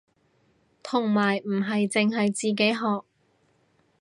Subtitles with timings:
[0.81, 3.05] 同埋唔係淨係自己學